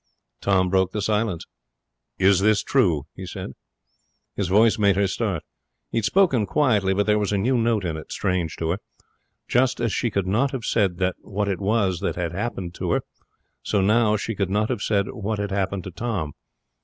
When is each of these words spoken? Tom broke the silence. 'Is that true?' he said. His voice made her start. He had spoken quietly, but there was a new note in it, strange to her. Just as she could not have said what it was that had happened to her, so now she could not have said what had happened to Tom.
Tom 0.41 0.71
broke 0.71 0.93
the 0.93 1.01
silence. 1.03 1.45
'Is 2.17 2.39
that 2.39 2.63
true?' 2.65 3.05
he 3.15 3.27
said. 3.27 3.51
His 4.35 4.47
voice 4.47 4.79
made 4.79 4.95
her 4.95 5.05
start. 5.05 5.43
He 5.91 5.99
had 5.99 6.05
spoken 6.05 6.47
quietly, 6.47 6.95
but 6.95 7.05
there 7.05 7.19
was 7.19 7.31
a 7.31 7.37
new 7.37 7.55
note 7.55 7.85
in 7.85 7.97
it, 7.97 8.11
strange 8.11 8.55
to 8.57 8.71
her. 8.71 8.77
Just 9.47 9.79
as 9.79 9.93
she 9.93 10.09
could 10.09 10.25
not 10.25 10.53
have 10.53 10.65
said 10.65 10.99
what 11.19 11.47
it 11.47 11.59
was 11.59 11.99
that 11.99 12.15
had 12.15 12.31
happened 12.31 12.73
to 12.73 12.89
her, 12.93 13.01
so 13.61 13.79
now 13.79 14.17
she 14.17 14.33
could 14.33 14.49
not 14.49 14.69
have 14.69 14.81
said 14.81 15.05
what 15.11 15.37
had 15.37 15.51
happened 15.51 15.83
to 15.83 15.91
Tom. 15.91 16.33